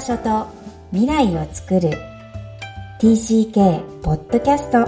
[0.00, 0.46] 場所と
[0.92, 1.90] 未来を作る。
[3.02, 4.86] TCK ポッドキャスト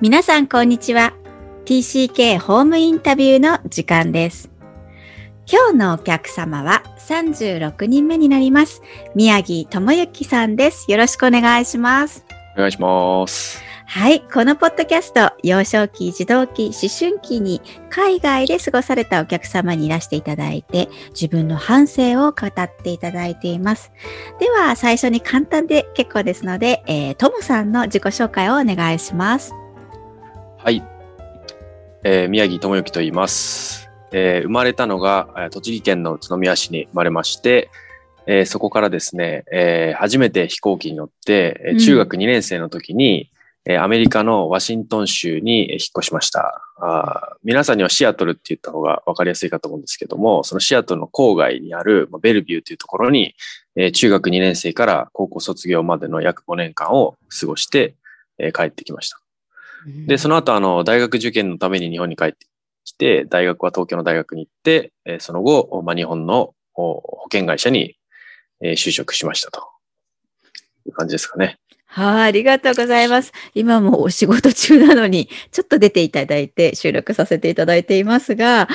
[0.00, 1.12] 皆さんこんにちは。
[1.66, 4.50] TCK ホームインタビューの時間です。
[5.46, 8.80] 今日のお客様は36人目になります。
[9.14, 10.90] 宮城智之さんです。
[10.90, 12.24] よろしくお願いします。
[12.54, 14.22] お願いしますはい。
[14.22, 23.92] このポッドキャスト、幼少期、児童期、思春期に海外で過ごされたお客様にいらしていただいて、自分の反省を語っていただいています。
[24.40, 29.54] では、最初に簡単で結構ですので、えー、トムさんの自己紹介をお願いします。
[30.58, 30.82] はい。
[32.02, 33.88] えー、宮城智之と言います。
[34.10, 37.70] えー、生まれたのが、栃木県の宇都宮市に生まれまして、
[38.26, 43.30] えー、そこからですね、えー、初めて飛行機に乗って、中学2年生の時に、
[43.66, 46.60] えアメリカのワシントン州に引っ越しました。
[46.76, 53.34] あ皆さんにはシアトルって言った方が分かりやすいかと思うんですけども、そのシアトルの郊外にあるベルビューというところに、
[53.76, 57.94] え中学2年生から高校卒業までの約5年間を過ごして、
[58.38, 59.18] え帰ってきました。
[60.06, 62.46] で、その後、あの、大学受験のために日本に帰って
[62.84, 67.96] きて、大学は東京の大学に行って、えその後、まあ、日本の保険会社に、
[68.60, 69.68] え就職しましたと
[70.86, 71.58] いう感じですかね。
[71.94, 73.30] はい、ありがとうございます。
[73.54, 78.66] 今もお仕事中なのに、ちょっと出ていただいて収録させていただいていますが、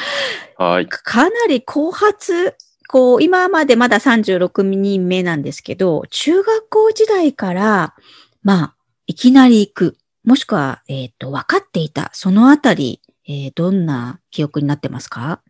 [0.58, 0.88] はい。
[0.88, 2.56] かなり後発、
[2.88, 7.94] こう、今までまだ36人目なんですけど、中学校時代から、
[8.42, 8.76] まあ、
[9.06, 15.42] いきなり行く、もしくは、えっ、ー、と、分かっていた、そのあたり、えー、どんな記憶になってますか？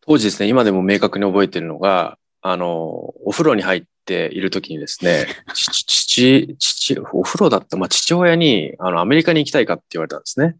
[0.00, 2.88] 当時ですね、今でも明確に覚えてるのが、あの、
[3.24, 10.56] お風呂に入っている時にですね、 父、父、お風呂だった、まあ、父親に、あの、アメリカに行きたいかって言われたんですね。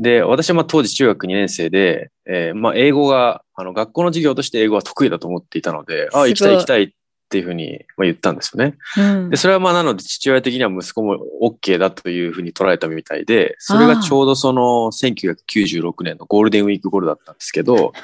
[0.00, 6.88] で、私はまあ当時中学2年生で、えー、まあ、英語が、あの、学校の授業として英語は得意だと思っていたので、ああ、行きたい行きたいっ
[7.32, 8.76] ていうふうに言ったんですよね。
[8.98, 17.94] うん、で、それはまあなので父親的には息子も OK だというふうに捉えたみたいで、それがちょうどその1996年のゴールデンウィーク頃だったんですけど、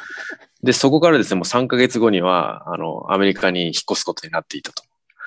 [0.62, 4.82] で、そこからですね、もう3ヶ月後には、あの、アメリカに引っ越すことになっていたと。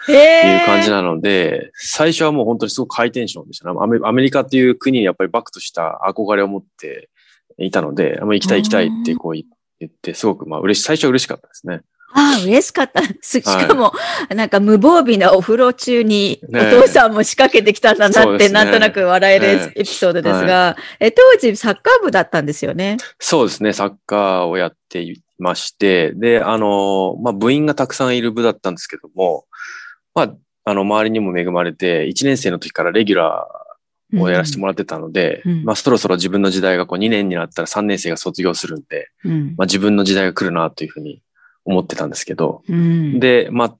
[0.09, 3.77] いう感じなので、最初はもう本当にすごくハイテンションでしたね。
[4.03, 7.09] アメリカっていう国にやっぱりバックとした憧れを持って
[7.59, 9.43] いたので、行きたい行きたいってこう
[9.79, 11.81] 言って、すごくまあ嬉し、最初は嬉しかったですね。
[12.13, 13.01] ああ、嬉しかった。
[13.21, 13.93] しかも、は
[14.29, 22.97] い、なんか無防備なお風呂中に、お父さんも仕掛けてきたんだなって、なんとなく笑えるエピソードですが、え、当時サッカー部だったんですよね？
[23.19, 23.73] そうですね。
[23.73, 29.45] サッカーをやっていまして、で、あの、まあ、部員がたくさんいる部だったんですけども、
[30.13, 41.21] まあ、あの、周りにも恵まれて、1年生の時からレギュラーをやらせてもらってたので、うんまあ、そろそろ自分の時代がこう2年になったら3年生が卒業するんで、うん、まあ、自分の時代が来るなというふうに
[41.65, 43.75] 思ってたんですけど、うん、で、まあ、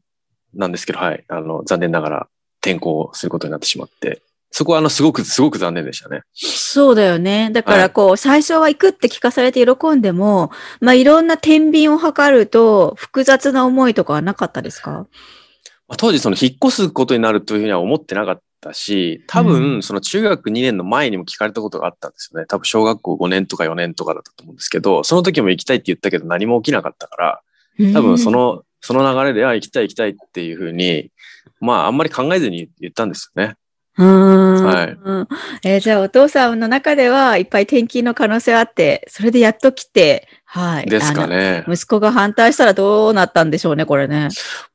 [0.54, 2.28] なんですけど、はい、あの、残念ながら
[2.62, 4.22] 転校することになってしまって、
[4.54, 6.24] そこはあの、すごく、すごく残念でしたね。
[6.34, 7.52] そうだよね。
[7.54, 15.08] だからこう、はい、最初は行くって聞かされて喜んでも、まあ、いろんな天秤を図ると、複雑な思いとかはなかったですか？
[15.98, 22.46] 当時その引っ越すことになるというふうには思ってなかったし、多分その中学2年の前にも聞かれたことがあったんですよね。
[22.46, 27.42] 多分小学校5年とか4年とかだったと思うんですけど、その時も行きたいって言ったけど何も起きなかったから、
[27.94, 31.12] 多分その、その流れで、あ、行きたい行きたいっていうふうに、
[31.60, 33.56] まああんまり考えずに言ったんですよね。
[33.98, 34.66] うん。
[34.66, 34.98] はい。
[35.64, 40.86] えー、じゃあお父さんの中ではいっぱい転勤の可能性あって、それでやっと来て、はい。
[40.86, 41.66] ですかね。
[41.68, 44.30] 息子が反対したらどうなったんでしょうね、これね。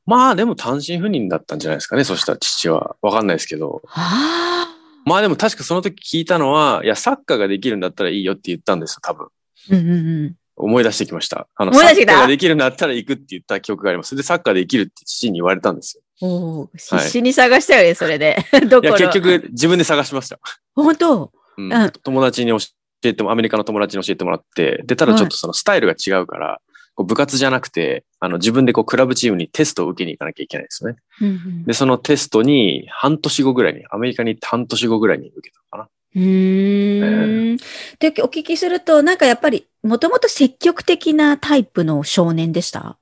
[0.05, 2.97] まあでも単身赴任だったんじゃないですかね、そしたら父は。
[3.01, 3.83] わかんないですけど。
[3.87, 4.69] は
[5.07, 9.29] まあでも確かその時聞いたのは、いや、サッカーができるんだったらいいよって言ったんですよ、多分。
[9.71, 9.95] うんうんう
[10.29, 10.35] ん。
[10.57, 11.49] 思い出してきました。
[11.55, 14.17] あの、サッカーができるんだったら行くって言った記憶があります。
[14.17, 16.03] で、サッカーできるって父に言われたんですよ。
[16.23, 18.39] お必死に探したよね、はい、それで。
[18.71, 18.87] どこ？
[18.87, 20.39] いや、結局自分で探しました。
[20.75, 22.59] 本当、うん、うん、友達に教
[23.05, 26.59] えても、アメリカの友達に教えてもらって、で、ただちょっとそのスタイルが違うから、はい、
[26.95, 30.97] こう部活じゃなくて、あの、自分でこう、クラブチームにテストを受けに行かなきゃいけないですよね。
[31.21, 35.89] うんうん、で、そのテストに半年後ぐらいに、アメリカに行って半年後ぐらいに受けたのかな。
[36.17, 37.59] うー、
[37.99, 42.97] で、お聞きすると、なんかやっぱり、もともと積極的なタイプの少年でした？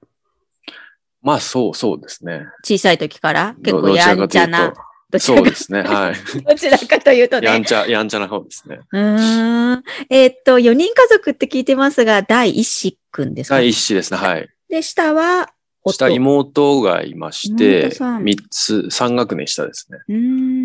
[1.22, 2.42] まあ、そう、そうですね。
[2.64, 3.54] 小さい時から？
[3.62, 4.74] 結構やんちゃな？
[5.18, 5.82] そうですね。
[5.82, 6.14] はい。
[6.42, 7.46] どちらかというとね。
[7.46, 8.80] やんちゃ、やんちゃな方ですね。
[8.90, 9.82] うん。
[10.10, 14.18] えー、っと、4人家族って聞いてますが、第一子くんですか、第一子ですね。
[14.18, 14.48] はい。
[14.68, 15.50] で、下は
[15.86, 19.98] 下妹がいまして、三つ、三学年下ですね。
[20.08, 20.63] うん。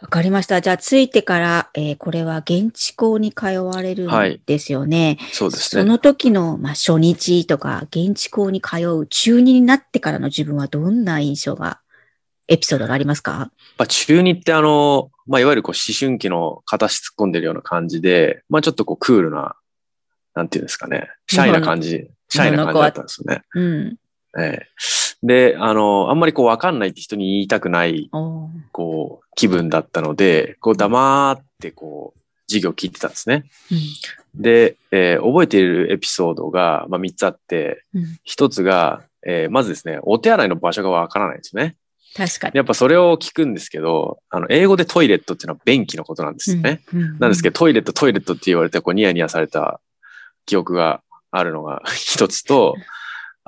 [0.00, 0.60] わかりました。
[0.60, 5.18] じゃあ、着いてから、えーこれは現地校に通われるんですよね。
[5.32, 5.82] そうですね。
[5.82, 11.80] その時の、まあ、初日とか、現地校に通う中2になってからの自分はどんな印象が、
[12.46, 13.32] エピソードがありますか？
[13.32, 19.56] やっぱ中二ってあの、まあ、いわゆるこう思春期の片足突っ込んでるような感じで、まあ、ちょっとこうクールな、
[20.34, 23.42] なんていうんですかね、シャイな感じ、シャイな感じだったんですよね。
[23.54, 23.96] うん。
[24.38, 24.66] ええ
[25.22, 28.08] で、あの、あんまりこうわかんないって人に言いたくない、
[28.72, 33.44] こう、気分だったので、こう黙ってこう、授業聞いてたんですね。
[34.34, 38.02] で、えー覚えているエピソードが、まあ、3つあって、うん。
[38.02, 38.18] うん。
[38.22, 41.76] 一つが、えーまずですね、お手洗いの場所がわからないんですよね。
[42.16, 42.52] 確かに。
[42.56, 46.80] やっぱそれを聞くんですけど、あの、英語でトイレットっていうのは便器のことなんですよね。
[46.94, 47.18] うん。
[47.18, 49.80] なんですけど、トイレット、トイレットって言われて、こう、ニヤニヤされた
[50.46, 52.76] 記憶があるのが 一つと、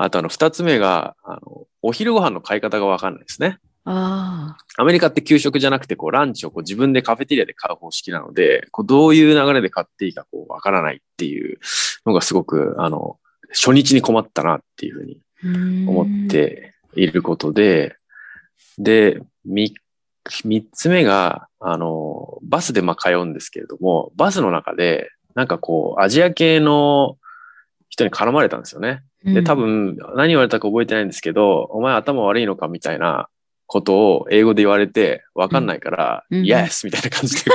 [0.02, 3.58] あと、あの、二つ目が、あの、お昼ご飯の買い方がわかんないですね。
[3.84, 11.58] あアメリカって給食じゃなくて、こう、ランチをこう自分でカフェテリアで買う方式なので、こう、どういう流れで買っていいか、こう、わからないっていう
[12.06, 13.18] のがすごく、あの、
[13.52, 15.20] 初日に困ったなっていうふうに
[15.88, 16.06] 思っ。
[16.30, 17.96] ていることで、
[18.78, 19.74] で、み、
[20.44, 27.18] 三つ目が、あの、バスでまあ通うんですけれども、バスの中で、なんかこう、アジア系の
[27.88, 29.02] 人に絡まれたんですよね。
[29.24, 33.28] で、多分、何言われたか覚えてないんですけど、お前頭悪いのかみたいな
[33.66, 36.38] ことを英語で言われて、わかんないから、うん。
[36.40, 36.44] うん。
[36.44, 36.86] Yes!
[36.86, 37.50] みたいな感じで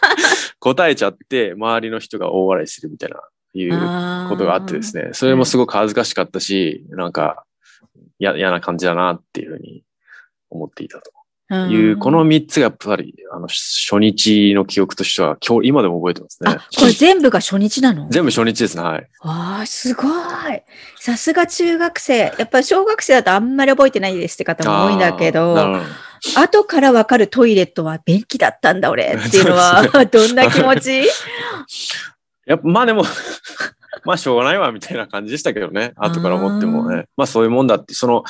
[0.60, 3.20] 答えちゃって、周りの人が大笑いするみたいな、
[3.54, 7.44] いうあことがあってですね、それもすごく恥ずかしかったし、なんか、
[8.18, 9.82] や嫌な感じだなっていうふうに
[10.50, 11.10] 思っていたと。
[11.10, 11.15] ね
[11.50, 18.08] いう、この三つがやっぱり、あの、初日の記憶としては、今日、今でも覚えてますねあ。、これ全部が初日なの？
[18.10, 19.06] 全部初日ですね、はい。
[19.20, 20.10] ああ、すごい。
[20.98, 22.18] さすが中学生。
[22.18, 25.80] やっぱり小学生だとあんまり覚えてないですって方も多いんだけど、ど
[26.40, 31.04] 後からわかるトイレットは便器だったんだ俺っていうのは、 どんな気持ち？
[32.46, 33.04] やっぱ、まあでも、
[34.04, 35.92] まあしょうがないわ、みたいな感じでしたけどね。
[35.96, 37.06] 後から思ってもね。
[37.16, 38.24] まあそういうもんだって、その、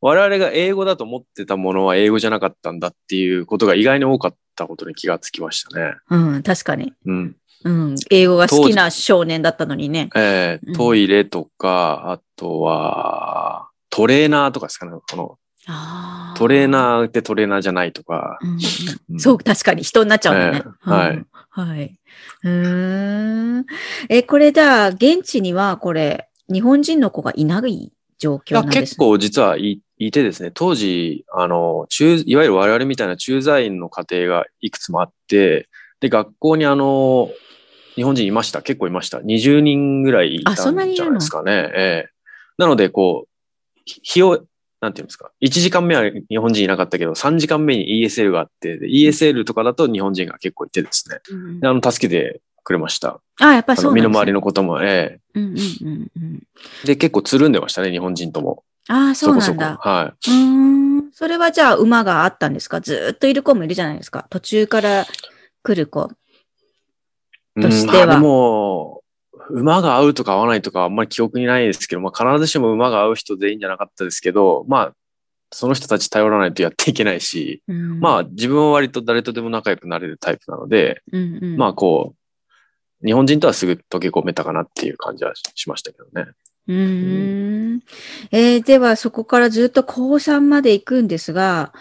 [0.00, 5.94] 我々が英語だと思ってたものは英語じゃなかったんだっていうことが意外に多かったことに気がつきましたね。
[6.10, 6.92] うん、確かに。
[7.06, 7.36] うん。
[7.64, 10.10] うん、英語が好きな少年だったのにね。
[10.14, 14.92] うんえートイレとか、あとは、トレーナーとかですかね。
[15.10, 16.68] この、あトレーー。
[16.68, 18.38] ナーってトレーナーじゃないとか。
[18.40, 18.56] うんうん
[19.10, 20.62] うんそう、確かに人になっちゃうんだね。
[20.64, 21.26] ええはいうん。
[21.50, 21.98] はい。
[22.44, 23.66] うーん。
[24.08, 35.68] え、これじゃあ、現地にはこれ、日本人の子がいない状況なんです結構実はいいてですね、当時、あの、中、いわゆる我々みたいな駐在員の家庭がいくつもあって、
[36.00, 37.30] で、学校にあの、
[37.96, 38.62] 日本人いました。
[38.62, 39.18] 結構いました。
[39.18, 41.04] 20人ぐらいいたんあそんなにいるの？
[41.04, 41.52] じゃないですかね。
[41.74, 42.10] ええ
[42.58, 44.44] なので、こう、ひ日を、
[44.80, 45.30] なんていうんですか。
[45.40, 51.18] 1時間目は日本人いなかったけど、3時間目に ESL があって、で ESL とかだと日本人が結構いてですね。
[51.30, 53.20] うんであの、助けてくれました。
[53.40, 56.42] あ、やっぱあの、そうね身の回りのことも、えうんうんうんうん。
[56.84, 58.64] えで、結構つるんでましたね、日本人とも。
[58.88, 59.72] ああ、そうなんそこだ。
[59.72, 59.88] そこ。
[59.88, 60.30] はい。
[60.30, 61.12] うーん。
[61.12, 62.80] それはじゃあ馬があったんですか？
[62.80, 64.26] ずーっといる子もいるじゃないですか？
[64.30, 65.06] 途中から
[65.62, 66.10] 来る子。
[67.60, 69.02] としてはうんまあでも、
[69.50, 74.92] 馬が合うとか合わないとかあんまり記憶にないですけど、まあ必ずしも馬が合う人でいいんじゃなかったですけど、まあ、
[75.50, 82.14] その人たち頼らないとやっていけないし、うんまあ自分は割と誰とでも仲良くなれるタイプなので、うんうん、まあこ
[83.02, 86.30] う、日本人とはすぐ溶け込めたかなっていう感じはしましたけどね。
[86.68, 87.82] うーん。
[88.30, 91.72] えーではそこからずっと高3まで行くんですが、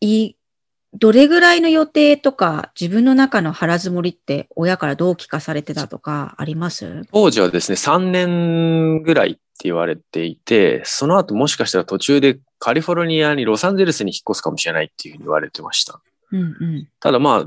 [0.00, 0.34] い、
[0.94, 7.02] どれぐらいの予定とか自分の中の腹積もりって親からどう聞かされてたとかあります？
[7.12, 16.00] 当時はですね、3年ぐらいって言われていて、その後もしかしたら途中でカリフォルニアにロサンゼルスに引っ越すかもしれないっていうふうに言われてました。
[16.30, 16.88] うんうん。
[17.00, 17.44] ただまあ、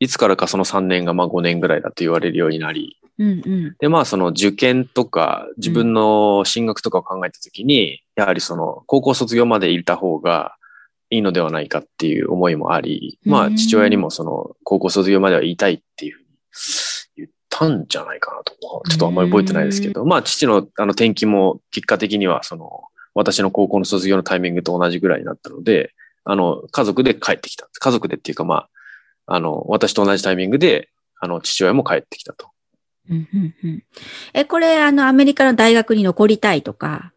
[0.00, 3.76] いつからかその3年がまあ5年ぐらいだと言われるようになり、うんうん。
[3.78, 10.56] でまあその受験とか自分の進学とかを考えたときに、やはりその高校卒業までいた方が
[11.10, 16.28] いいのではないかっていう思いもあり、まあうん父親にもその高校卒業までは言いたいっていうふうに
[17.16, 18.52] 言ったんじゃないかなと。
[18.88, 25.92] ちょっとあんまり覚えてないですけど、まあ父のあの転勤も結果的にはその私の高校の卒業のタイミングと同じぐらいになったので、
[26.24, 27.68] あの家族で帰ってきた。
[27.72, 28.54] 家族でっていうかま
[29.26, 30.88] あ、あの私と同じタイミングで
[31.20, 32.51] あの父親も帰ってきたと。
[33.10, 33.84] うんうんうん。
[34.34, 37.12] え、これ、あの、アメリカの大学に残りたいとか、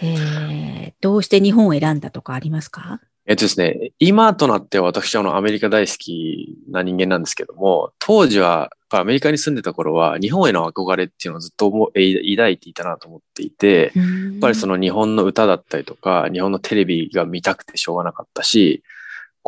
[0.00, 3.00] えー、どうして日本を選んだとかありますか？
[3.26, 18.82] えっとですね、今となっては私はあのアメリカ大好きな人間なんですけども、当時はアメリカに住んでた頃は日本への憧れっていうのをずっと思い抱いていたなと思っていて、ややっぱりその、の日本の歌だったりとか、日本のテレビが見たくてしょうがなかったし、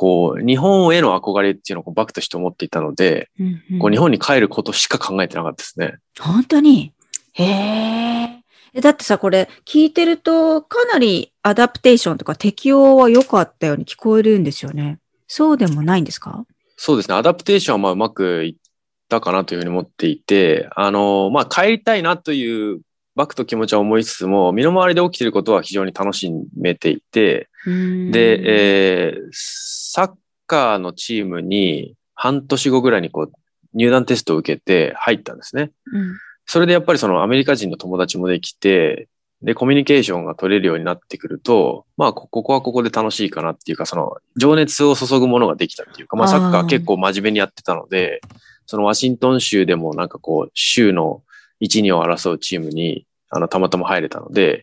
[0.01, 5.99] こう、日本への憧れっていうのをバックとして思っていたので、うんうんこう日本に帰ることしか考えてなかったですね。
[6.19, 6.95] 本当に？
[7.35, 8.41] へえ。
[8.73, 15.01] えだってさ、これ聞いてると、かなり adaptation とか適応は良かったように聞こえるんですよね。
[15.29, 16.47] そうでもないんですか？
[16.79, 17.17] そうですね。
[17.17, 18.55] adaptation はまあうまくいっ
[19.11, 22.81] たかなというふうに思っていて、あの、まあ帰りたいなという
[23.17, 30.13] バックと気持ちは思いつつも、身の回りで起きていることは非常に楽しめていて、で、で、えーサッ
[30.47, 33.33] カーのチームに半年後ぐらいにこう
[33.75, 35.73] 入団テストを受けて入ったんですね。
[35.93, 36.17] うん。
[36.47, 39.09] それでやっぱりそのアメリカ人の友達もできて、
[39.43, 48.21] で、コミュニケーションが取れるようになってくると、まあ、こここはここで楽しいかなっていうか、その、情熱を注ぐものができたっていうか、まあ、サッカー結構真面目にやってたので、
[48.67, 51.23] そのワシントン州でもなんかこう、州の
[51.63, 54.63] 1、2を争うチームに、あの、たまたま入れたので、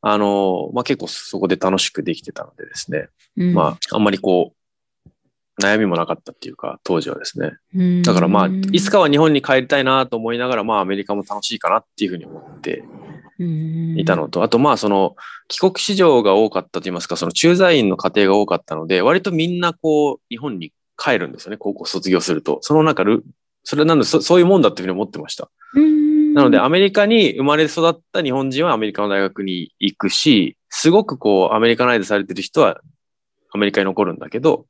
[0.00, 3.54] あの、まあ、結構そこで楽しくできてたのでですね、うん。
[3.54, 4.57] まあ、あんまりこう、
[5.60, 7.52] 悩みもなかったっていうか、当時はですね。
[7.74, 12.84] うんだからまあ、いつかは日本に帰りたいなと思いながら、まあアメリカも楽しいかなっていうふうに思って
[13.96, 15.16] いたのと、あとまあその
[15.48, 22.58] 帰国子女が多かったと言いますか、その駐在員の家庭が多かったので、割とみんなこう日本に帰るんですよね、高校卒業すると。
[22.62, 23.24] その中ル、
[23.64, 25.50] それなんでそそういうもんだっていうふうに思ってました。
[25.74, 32.80] うんなのでアメリカに生まれ育った日本人はアメリカの大学に行くし、すごくこうアメリカナイズされてる人は
[33.52, 34.66] アメリカに残るんだけど、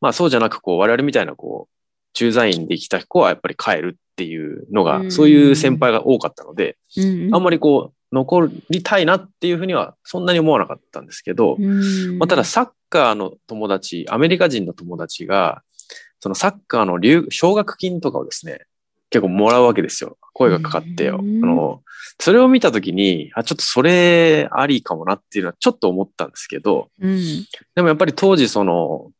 [0.00, 1.78] まあそうじゃなくこう我々みたいなこう
[2.14, 5.12] 駐在員で来た子はやっぱり帰るっていうのが、うん。
[5.12, 12.18] そういう先輩が多かったので、うんあんまりこう残りたいなっていうふうにはそんなに思わなかったんですけど、うん。
[12.18, 15.62] まあただサッカーの友達、アメリカ人の友達が、
[16.20, 18.66] そのサッカーの留奨学金とかをですね、
[19.10, 20.18] 結構もらうわけですよ。
[20.32, 21.20] 声がかかってよ。
[21.22, 21.44] うん。
[21.44, 21.82] あの、
[22.18, 27.46] それを見たときに、あ、ちょっとそれありかもなっていうのはちょっと思ったんですけど、うん。
[27.74, 29.12] でもやっぱり当時その、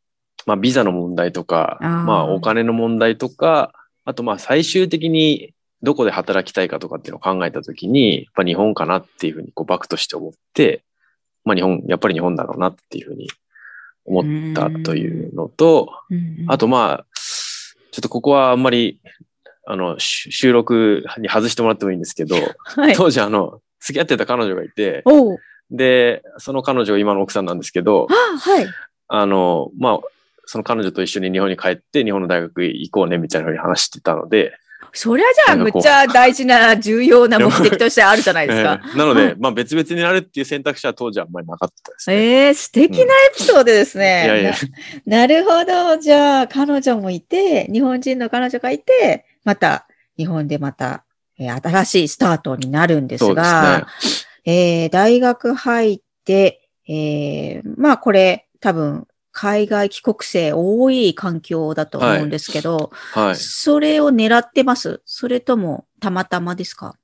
[0.49, 3.71] まあビザの問題とか、まあお金の問題とか、
[4.03, 5.53] あとまあ最終的に
[5.83, 10.83] どこで働きたいかとかっていうのを考えたときに、やっぱ日本かなっていうふうにこうバックとして思って、
[11.45, 13.29] まあ日本、やっぱり日本だろうなっていうふうに
[14.05, 17.05] 思ったというのと、うんあとまあ、
[17.91, 18.99] ちょっとここはあんまり、
[19.67, 22.95] あの、し収録に外してもらってもいいんですけど、はい。
[22.95, 25.03] 当時あの、付き合ってた彼女がいて、
[25.69, 28.67] で、その彼女が今の奥さんなんですけど、あはい。
[29.09, 29.99] あの、まあ、
[30.49, 34.51] その彼女と一緒に日本に帰って日本の大学行こうねみたいなふうに話してたので、
[34.93, 38.81] そりゃじゃあ、むっちゃ大事な、重要な目的としてあるじゃないですか。
[38.83, 42.15] え ーなので、はいまあ別々になるっていう選択肢は当時はあんまりなかったですね。
[42.15, 44.23] ええ素敵なエピソードですね。
[44.25, 44.53] いやいや、
[45.05, 45.97] ななるほど。
[45.97, 49.85] じゃあ、彼女もいて、日本人の彼女がいて、また、
[50.17, 51.03] 日本でまた、
[51.37, 53.85] えー新しいスタートになるんですそうですが
[54.45, 54.51] ね、。
[54.51, 59.05] えー大学入って、えーまあこれ、多分、
[59.41, 63.35] 海外帰国生多い環境だと思うんですけど、はい。
[63.37, 65.01] それを狙ってます？
[65.05, 66.97] それとも、たまたまですか？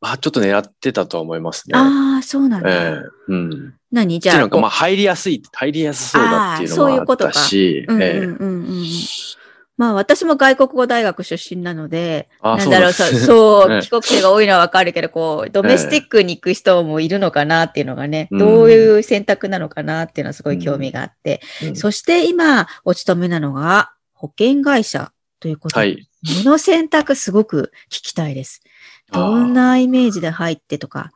[0.00, 1.76] まあちょっと狙ってたとは思いますね。
[1.76, 2.70] ああ、そうなんだ。
[2.70, 3.74] ええうん。
[3.90, 4.20] 何？
[4.20, 8.84] じゃあ、なんかまあこ入りやすい、入りやすそうだっていうのあーそういうもあっことかたし、ううんええうんうんうん。
[9.82, 14.06] まあ私も外国語大学出身なので、あなんだろう、そう、そうなんですそう ええ。
[14.06, 21.74] 帰国生が多いのはわかるけど、こう、ドメスティックに行く人もいるのかなっていうのがね、うんどういう選択なのかなっていうのはすごい興味があって、うん。
[21.74, 25.10] そして今、お勤めなのが保険会社
[25.40, 26.08] ということで、はい。
[26.44, 28.62] この選択すごく聞きたいです。
[29.10, 31.10] どんなイメージで入ってとか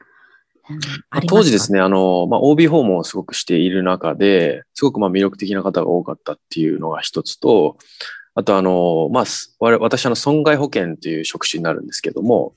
[1.29, 7.77] 当時ですね、あの、まあ、OB 訪問をすごくしている中で、すごくまあ魅力的な方が多かったっていうのが一つと、
[8.37, 9.25] あとあの、まあ、
[9.81, 12.55] 私あの損害保険という職種になるんですけども、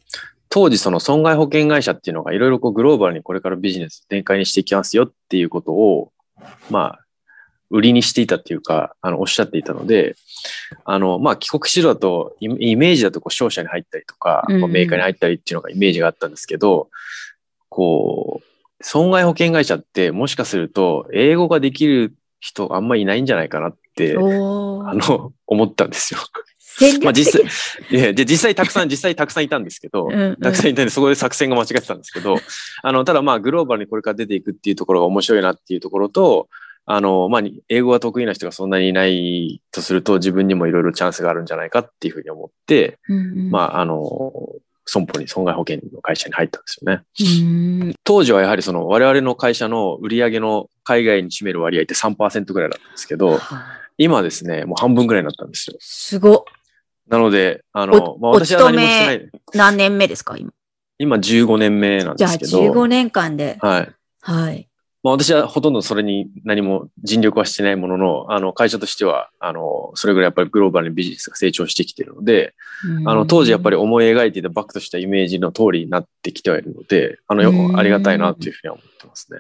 [0.50, 6.12] 当時その損害保険会社っていうのがいろいろこうグローバルにこれからビジネス展開にしていきますよっていうことを、
[6.70, 7.00] まあ、
[7.70, 10.16] 売りにしていたっていうか、あの、おっしゃっていたので、
[10.86, 14.62] あの、まあ、帰国子女だと、イイメージだとこう商社に入ったりとか、うんうん。
[14.62, 16.90] まあメーカーに入ったりっていうのがイメージがあったんですけど、
[17.70, 26.20] こう、損害保険会社ってもしかすると、英語ができる人あんまりいないんじゃないかなって、あの、思ったんですよ。
[27.04, 30.36] まあ実的際、いやで実際たくさん、実際たくさんいたんですけど、うんうん。
[30.38, 32.38] たくさんいたんで、そこで作戦が間違ってたんですけど、
[32.84, 36.48] あの、ただまあ、グローバルにこれから出ていくっていうところが面白いなっていうところと、
[36.86, 43.52] あの、まあ、英語が得意な人がそんなにいないとすると、自分にもいろいろチャンスがあるんじゃないかっていうふうに思って、うんうん。
[43.52, 44.02] まあ、あの、
[44.90, 47.96] 損保に損害保険の会社に入ったんですよね。
[48.04, 53.40] 当時はやはりその我々の会社の売り上げの海外に占める割合って3%ぐらいだったんですけど、
[53.98, 55.78] 今ですね、もう半分ぐらいになったんですよ。
[55.80, 56.44] すごっ。
[57.08, 59.30] なので、あの、おまあ私は何もしてない。
[59.54, 60.38] 何年目ですか？
[60.38, 60.52] 今。
[60.98, 62.72] 今15年目なんじゃあですけど。
[62.72, 63.58] 15年間で。
[63.62, 63.92] はい。
[64.22, 64.69] はい。
[65.02, 72.54] まあ私はほとんどそれに何も尽力はしてないものの、あの会社としては、あの、それぐらいやっぱりグローバルにビジネスが成長してきているので、
[73.06, 77.74] あの当時やっぱり思い描いていたバックとしたイメージの通りになってきてはいるので、あの、ようん。
[77.74, 79.40] くありがたいなというふうには思ってますね。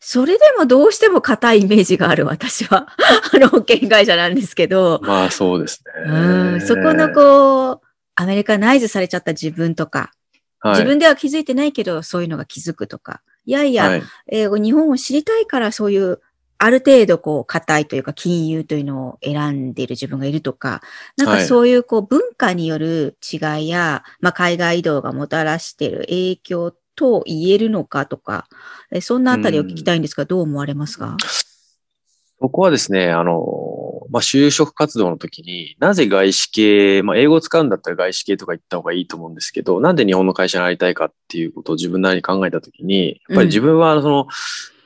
[0.00, 2.88] それでもどうしても硬いイメージがある私は。
[3.32, 6.56] あの保険会社なんですけど、まあそうですうね。
[6.56, 6.60] ん。
[6.60, 7.86] そこのこう、
[8.16, 10.12] アメリカナイズされちゃった自分とか、
[10.60, 16.20] はい、自分では気づいてないけど、そういうのが気づくとか、いやいや、はい、えー日本を知りたいからそういう、
[16.58, 20.80] ある程度こう、硬いというか、金融というのを選んでいる自分がいるとか、
[21.16, 21.46] なんかはい。
[21.46, 28.46] そういうこう、文化による違いや、まあ、海外移動がもたらしている影響と言えるのかとか、
[28.92, 31.16] えーそんなあたりを聞きたいんですが、どう思われますか？
[32.40, 44.26] そこはですね、あの、まあ、就職活動の時になぜ外資系、まあ、英語を使うんだったら外資系とか言った方がいいと思うんですけど、なんで日本の会社になりたいかっていうことを自分なりに考えた時に、やっぱり自分はその、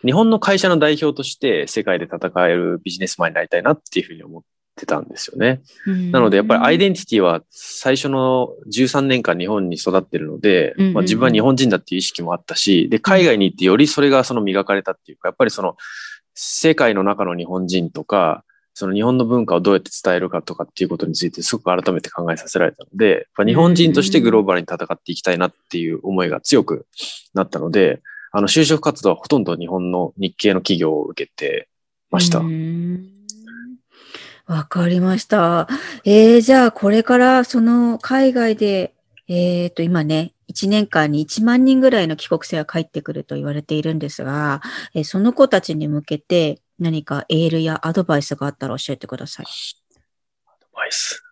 [0.05, 4.43] 日本の会社の代表として世界で戦えるビジネスマンになりたいなっていうふうに思っ
[4.77, 5.61] てたんですよね。
[6.13, 10.95] なので、やっぱりアイデンティティは最初の13年間日本に育ってるので、うんうんうん。
[10.95, 15.77] まあ、自分は日本人だっていう意識もあったし、で、海外に行ってよりそれがその磨かれたっていうか、やっぱりその
[16.41, 26.87] 世界の中の日本人とか、その日本の文化をどうやって伝えるかとかっていうことについてすごく改めて考えさせられたので、日本人としてグローバルに戦っていきたいなっていう思いが強く
[27.35, 31.69] なったので、あの就職活動はほとんど日本の日系の企業を受けて
[32.13, 32.41] ました。
[34.47, 35.69] わかりました。
[36.05, 38.95] えー、じゃあこれからその海外で、
[39.27, 44.61] えっ、と今ね、1年間に1万人ぐらいの帰国生が帰ってくると言われているんですが、
[44.95, 49.47] えーその子たちに向けて何かエールやアドバイスがあったら教えてください。
[50.75, 51.23] バイス。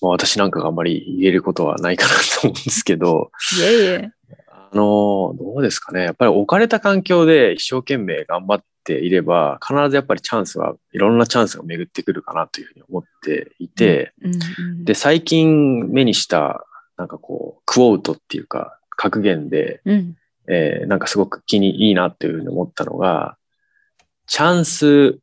[0.00, 4.10] まあ、私なんかがあんまり言えることはないかなと思うんですけど、いえいえ。
[4.48, 6.02] あの、どうですかね。
[6.02, 16.64] やっぱり置かれた環境で一生懸命頑張っていれば、必ずやっぱりチャンスは、いろんなチャンスが巡ってくるかなというふうに思っていて、うんうんで、最近目にした、
[16.98, 20.16] なんかこう、クォートっていうか、格言で、うん。
[20.50, 23.36] えーなんかすごく気にいいなっていうふうに思ったのが、
[24.26, 25.18] チャンス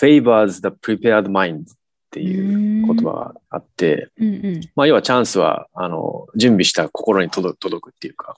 [0.00, 1.64] favors the prepared mind っ
[2.10, 4.26] ていう言葉があって、うん。
[4.26, 8.36] うんまあ、要はチャンスは、あの、準備した心に届く届くっていうか、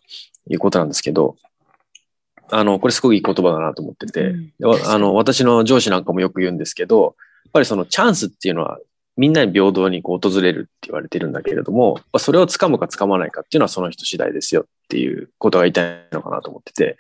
[0.49, 1.37] いうことなんですけど、
[2.51, 4.93] あの、これすごくいい言葉だなと思ってて、うん。
[4.93, 8.79] あの、私の上司なんかもよく言うんですけど、やっぱりそのチャンスっていうのは、
[9.21, 16.97] みんなに平等にこう訪れるって言われてるんだけれども、まあそれを掴むか掴まないかっていうのはその人次第ですよっていうことが言いたいのかなと思ってて、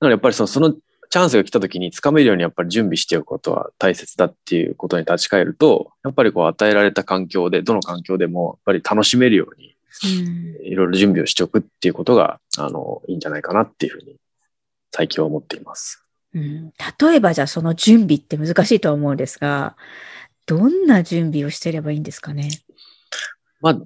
[0.00, 9.72] なのでやっぱりそのそのチャンスが来た時に掴めるようにやっぱり準備しておくことは大切だっていうことに立ち返ると、やっぱりこう与えられた環境で、どの環境でもやっぱり楽しめるように
[10.04, 10.56] うん。
[10.64, 14.16] いろいろ準備をしておくっていうことが、あの、いいんじゃないかなっていうふうに
[14.94, 16.04] 最近は思っています。
[16.34, 16.72] うん。
[17.00, 19.76] 例えばじゃあその準備って難しいとは思うんですが、
[20.46, 22.50] どんな準備をしてればいいんですかね？
[23.60, 23.80] まあ、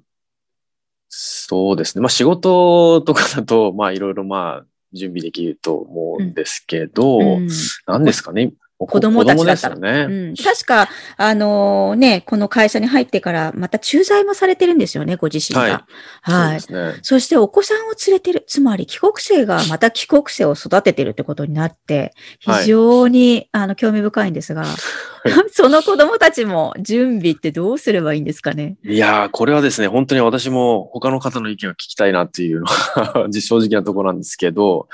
[1.08, 2.02] そうですね。
[2.02, 7.48] まあ仕事とかだと、まあいろいろまあ準備できると思うんですけど、うん
[7.86, 8.52] 何ですかね。
[8.78, 10.14] お子供たちだったらね。
[10.14, 15.86] うん、確か、あのね、この会社に入ってから、また駐在もされてるんですよね、ご自身が。
[16.20, 16.60] はい。
[16.60, 17.00] そうですね。
[17.02, 18.44] そしてお子さんを連れてる。
[18.46, 22.12] つまり帰国生がまた帰国生を育ててるってことになって、
[22.44, 24.64] はい非常に、あの興味深いんですが、
[25.52, 28.76] その子供たちも準備ってどうすればいいんですかね？
[28.84, 34.88] いやー、これはですね、本当に私も他の方の意見を聞きたいなっていうのは 正直なところなんですけど、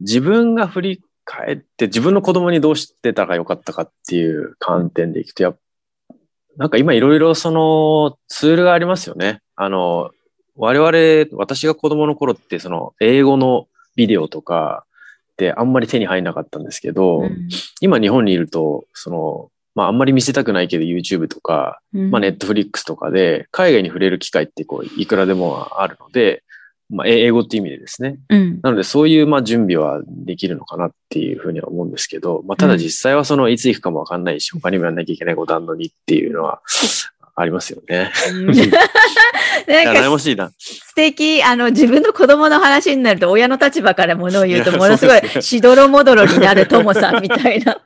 [0.00, 5.56] 自分が振り返って自分の子供にどうしてたらよかったかっていう観点でいくと、やっ
[6.56, 9.40] なんか今いろいろそのツールがありますよね。
[9.56, 10.10] あの、
[10.56, 14.84] 我々、私が子供の頃ってその英語のビデオとか
[15.32, 17.48] ってあんまり手に入んなかったんですけど、うん
[17.80, 26.44] 今日本にいると、その、まああんまり見せたくないけど YouTube とか、うんまあ、ネットフリックスとかで、海外に触れる機会ってこう、いくらでもあるので、
[26.92, 28.18] まあ、え英語っていう意味でですね。
[28.28, 36.60] うんなので、そういう、まあ、準備はできるのかなっていうふうには思うんですけど、まあ、ただ実際はその、いつ行くかもわかんないし、他にもやらなきゃいけないことあるのにっていうのは、
[37.34, 38.12] ありますよね。
[39.66, 40.52] なんか悩ましいな。
[40.58, 41.42] 素敵。
[41.42, 47.80] あの、自分の子供の話になると、親の立場からものを言うと、ものすごい しどろもどろになるともさんみたいな。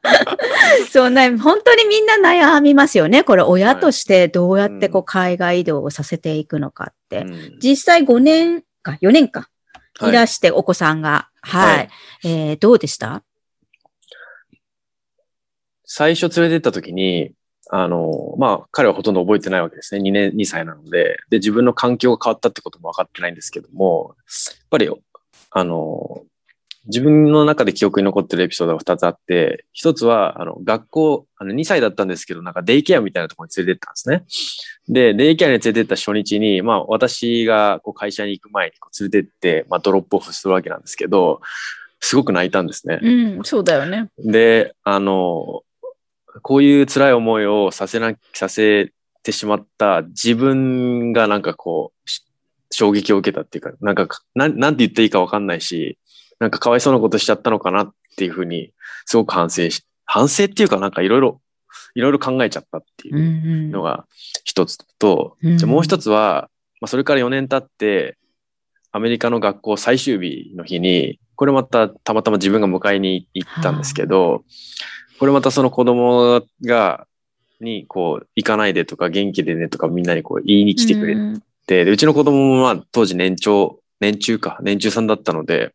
[0.90, 3.22] そんな、本当にみんな悩みますよね。
[3.22, 7.18] これ、親としてどうやってこう、海外移動をさせていくのかって。
[7.18, 9.40] うん実際5年か、4年か、
[9.99, 11.31] はいいらして、お子さんが。
[11.40, 11.77] はい。
[11.77, 11.88] はい
[12.25, 13.22] えーどうでした？
[15.85, 17.33] 最初連れてった時に、
[17.70, 20.01] あの、まあ、彼はほとんど覚えてないわけですね。
[20.01, 21.16] 2年、2歳なので。
[21.31, 24.22] で、自分の環境が変わったってことも分かってないんですけども、や
[24.64, 24.90] っぱり、
[25.51, 26.25] あの、
[26.87, 34.25] 自分の中で記憶に残ってるエピソードが2つあって、1つは、あの、学校、あの、2歳だったんですけど、なんかデイケアみたいなところに連れてったんですね。
[34.88, 41.40] で、デイケアに連れてった初日に、まあ、私がこう会社に行く前にこう連れてって、まあ、ドロップオフするわけなんですけど、
[42.01, 43.01] すごく泣いたんですね。
[43.03, 44.09] うん、そうだよね。
[44.18, 45.62] で、あの、
[46.42, 52.22] こういう辛い思いをさせな、させてしまった自分がなんかこう、し
[52.70, 55.99] 衝撃を受けたっていうか、なんかか、なん、なんて言っていいかわかんないし、
[56.38, 58.72] なんかかわいそうなことしちゃったのかなっていうふうに、
[59.05, 61.40] すごく反省し、反省っていうかなんかいろいろ、
[61.94, 63.70] いろいろ考えちゃったっていううんうん。
[63.70, 64.07] のが
[64.44, 68.18] 一つと、うんじゃあもう一つは、まあ、それから4年経って、
[68.92, 74.44] アメリカの学校最終日の日に、これまたたまたま自分が迎えに行ったんですけど、
[75.18, 77.07] これまたその子供が、
[77.61, 85.72] に、こう、行かないでとか元気でねとかみんなにこう言いに来てくれうんて、で、うちの子供もまあ当時年長、年中か、年中さんだったので、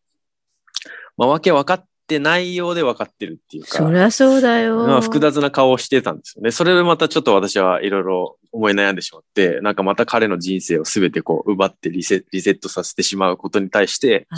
[1.18, 4.86] まあわけ分かってないようで分かってるっていうか、そりゃそうだよ。
[4.86, 6.52] まあ、複雑な顔をしてたんですよね。
[6.52, 14.38] それでまたちょっと私はいろいろ思い悩んでしまって、なんかまた彼の人生を全てこう奪ってリセリセットさせてしまうことに対して、あー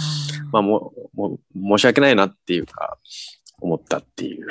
[0.52, 2.98] まあもう、もう申し訳ないなっていうか、
[3.60, 4.48] 思ったっていう。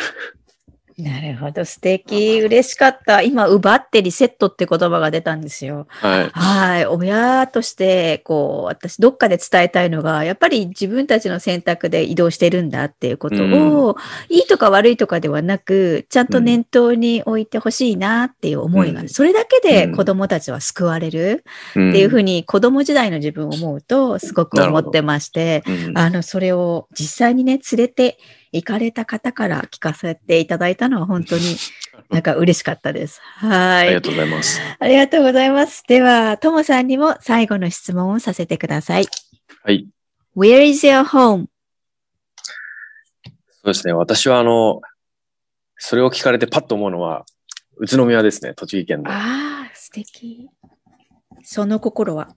[0.99, 2.41] なるほど、素敵。
[2.41, 3.23] 嬉しかった。
[3.23, 5.87] 今、奪ってリセットって言葉が出たんですよ。
[5.89, 6.29] はい。
[6.33, 6.87] はい。
[6.87, 13.97] 親として、こう、私、どっかで伝えたいのが、やっぱり自分たちの選択で移動してるんだっていうことを、
[14.29, 21.45] いいとか悪いとかではなく、ちゃんと念頭に置いてほしいなっていう思いが、うんそれだけでうん子供たちは救われる
[21.79, 28.19] っっていうふうに、子供時代の自分を思うと、すごく思ってまして、うんあの、それを実際にね、連れて
[28.53, 31.57] 行かれた方から聞かせていただいたのは本当に
[32.11, 33.21] なんか嬉しかったです。
[33.23, 33.87] はい。
[33.87, 34.61] ありがとうございます。
[34.79, 35.83] ありがとうございます。
[35.89, 39.07] では、ともさんにも最後の質問をさせてください。
[39.65, 39.89] はい。
[40.37, 41.47] Where is your home?
[43.25, 43.31] そ
[43.65, 43.93] うですね。
[43.95, 44.81] 私はあの、
[45.77, 47.25] それを聞かれてパッと思うのは、
[47.79, 48.55] 宇都宮ですね。
[48.55, 49.11] 栃木県の。
[49.11, 50.49] ああ、素敵。
[51.43, 52.35] その心は？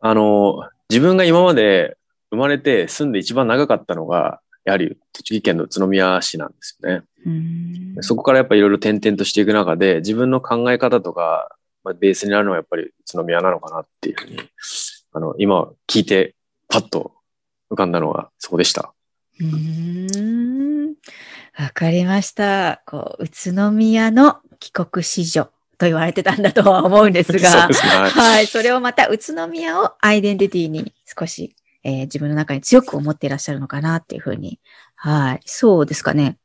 [0.00, 1.96] あの、自分が今まで
[2.30, 7.04] 生まれて住んで一番長かったのが、やはり栃木県の宇都宮市なんですよね。
[8.02, 14.40] そこからやっぱりいろいろ転々としていく中で、自分の考え方とか、まあ、ベースになるのはやっぱり宇都宮なのかなっていうふうに、
[15.12, 16.34] あの、今聞いて
[16.68, 17.12] パッと
[17.70, 18.92] 浮かんだのがそこでした。
[19.40, 20.94] うーん。
[21.58, 22.82] わかりました。
[22.86, 25.44] こう、宇都宮の帰国子女
[25.78, 27.92] と言われてたんだとは思うんですが で、すね。
[27.92, 28.46] はいはい。
[28.46, 31.54] それをまた宇都宮をアイデンティティに少し、
[31.86, 34.58] えー自分の中に強く思っていらっしゃるのかなっていうふうに。
[34.96, 35.40] はい。
[35.44, 36.36] そうですかね。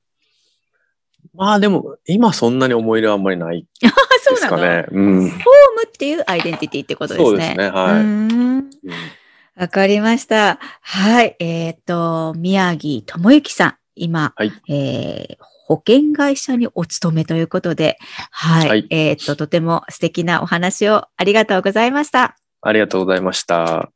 [1.33, 3.89] まあでも、今そんなに思い入れはあんまりないあ、で
[4.21, 4.85] そうなの、すかね。
[4.91, 5.29] うん。
[5.29, 5.39] ホー
[5.75, 7.25] ムっていうアイデンティティってことですね。
[7.25, 10.59] そうですねはいわかりました。
[10.81, 11.35] はい。
[11.39, 13.75] えっ、と、宮城智之さん。
[13.95, 17.97] 今、はいえー保険会社にお勤めということで、
[18.29, 18.67] はい。
[18.67, 22.35] はいえっ、と、とても素敵なお話をありがとうございました。
[22.61, 23.89] ありがとうございました。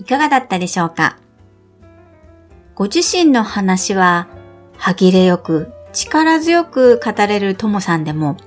[0.00, 1.18] いかがだったでしょうか？
[2.74, 4.28] ご自身の話は
[4.78, 8.38] 歯切れよく力強く語れるともさんでも、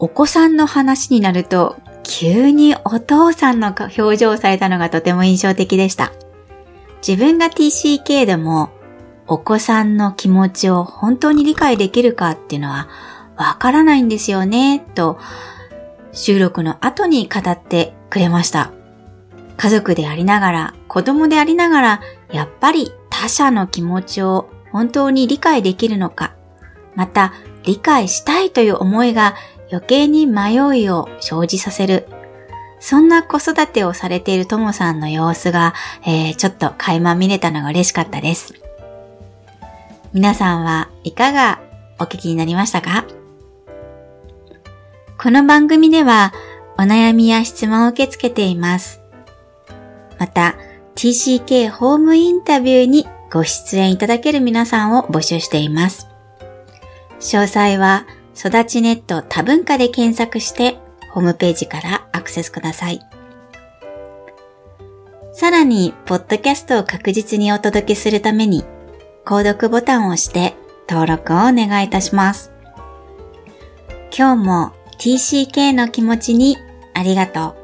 [0.00, 6.12] お子さんの話になると急にお父さんの表情をされたのがとても印象的でした。
[7.06, 8.70] 自分が TCK でも
[9.28, 12.88] お子さんの気持ちを本当に理解できるかっていうのは
[13.36, 15.20] わからないんですよね、と
[16.10, 18.72] 収録の後に語ってくれました。
[19.62, 22.00] 家族でありながら、子供でありながら、
[22.32, 26.34] やっぱり他者の気持ちを本当に理解できるのか、
[26.96, 29.36] また理解したいという思いが
[29.70, 32.08] 余計に迷いを生じさせる。
[32.80, 38.54] そんな子育てをされているともさんの様子が、えーちょっと垣間見れたのが嬉しかったです。
[40.12, 41.60] 皆さんはいかが
[42.00, 43.04] お聞きになりましたか？
[45.22, 46.32] この番組では
[46.78, 49.01] お悩みや質問を受け付けています。
[50.22, 50.54] また、
[50.94, 56.06] TCK ホームインタビューにご出演いただける皆さんを募集しています。
[57.18, 58.06] 詳細は、
[58.36, 60.78] 育ちネット多文化で検索して、
[61.10, 63.00] ホームページからアクセスください。
[65.32, 68.62] さらに、ポッドキャストを確実にお届けするために、
[69.24, 70.54] 購読ボタンを押して
[70.88, 72.52] 登録をお願いいたします。
[74.16, 76.58] 今日も TCK の気持ちに
[76.94, 77.61] ありがとう。